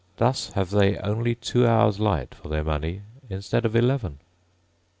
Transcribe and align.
Thus 0.17 0.53
have 0.53 0.71
they 0.71 0.97
only 0.97 1.35
two 1.35 1.67
hours' 1.67 1.99
light 1.99 2.33
for 2.33 2.47
their 2.49 2.63
money 2.63 3.03
instead 3.29 3.65
of 3.65 3.75
eleven. 3.75 4.17